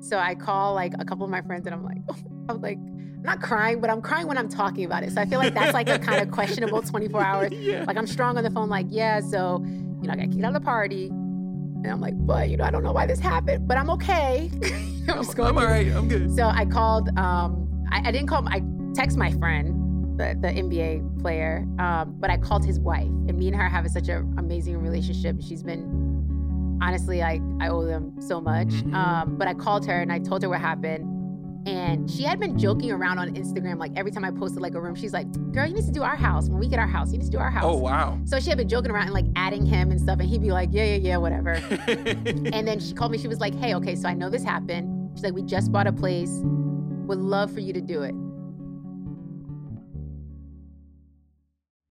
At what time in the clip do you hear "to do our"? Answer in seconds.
35.84-36.16, 37.26-37.50